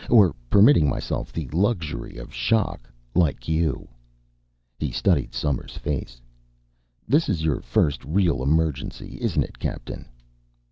[0.09, 3.87] Or permitting myself the luxury of shock, like you."
[4.79, 6.19] He studied Somers' face.
[7.07, 10.07] "This is your first real emergency, isn't it, Captain?"